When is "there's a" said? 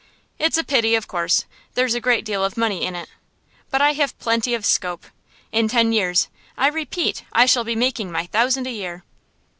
1.75-2.01